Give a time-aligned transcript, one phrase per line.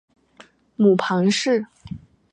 [0.77, 1.63] 母庞氏。